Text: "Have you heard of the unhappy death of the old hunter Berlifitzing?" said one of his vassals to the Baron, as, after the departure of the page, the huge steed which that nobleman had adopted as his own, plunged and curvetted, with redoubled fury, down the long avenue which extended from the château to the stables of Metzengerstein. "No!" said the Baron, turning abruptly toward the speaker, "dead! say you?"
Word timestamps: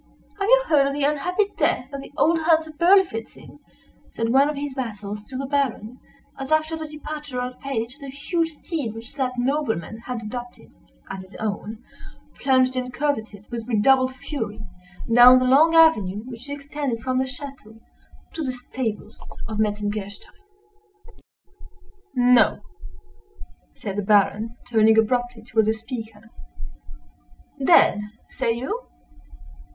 "Have 0.39 0.49
you 0.49 0.63
heard 0.67 0.87
of 0.87 0.93
the 0.93 1.03
unhappy 1.03 1.51
death 1.57 1.93
of 1.93 2.01
the 2.01 2.11
old 2.17 2.39
hunter 2.39 2.71
Berlifitzing?" 2.71 3.59
said 4.09 4.29
one 4.29 4.49
of 4.49 4.55
his 4.55 4.73
vassals 4.73 5.25
to 5.27 5.37
the 5.37 5.45
Baron, 5.45 5.99
as, 6.39 6.51
after 6.51 6.75
the 6.75 6.87
departure 6.87 7.39
of 7.39 7.53
the 7.53 7.59
page, 7.59 7.99
the 7.99 8.07
huge 8.07 8.49
steed 8.53 8.95
which 8.95 9.13
that 9.13 9.33
nobleman 9.37 9.99
had 9.99 10.23
adopted 10.23 10.71
as 11.11 11.21
his 11.21 11.35
own, 11.35 11.83
plunged 12.39 12.75
and 12.75 12.91
curvetted, 12.91 13.45
with 13.51 13.67
redoubled 13.67 14.15
fury, 14.15 14.61
down 15.13 15.37
the 15.37 15.45
long 15.45 15.75
avenue 15.75 16.23
which 16.25 16.49
extended 16.49 17.03
from 17.03 17.19
the 17.19 17.25
château 17.25 17.79
to 18.33 18.41
the 18.43 18.51
stables 18.53 19.19
of 19.47 19.59
Metzengerstein. 19.59 20.31
"No!" 22.15 22.61
said 23.75 23.97
the 23.97 24.01
Baron, 24.01 24.55
turning 24.67 24.97
abruptly 24.97 25.43
toward 25.43 25.67
the 25.67 25.73
speaker, 25.73 26.31
"dead! 27.63 28.01
say 28.31 28.51
you?" 28.51 28.87